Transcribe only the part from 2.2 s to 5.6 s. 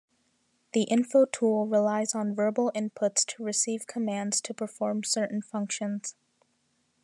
verbal inputs to receive commands to perform certain